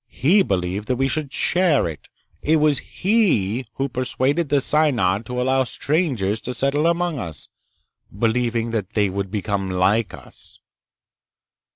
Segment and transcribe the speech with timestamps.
[0.09, 2.07] He believed that we should share it.
[2.41, 7.49] It was he who persuaded the Synod to allow strangers to settle among us,
[8.17, 10.59] believing that they would become like us."